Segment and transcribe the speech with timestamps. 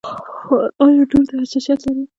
[0.83, 2.01] ایا دوړو ته حساسیت لرئ؟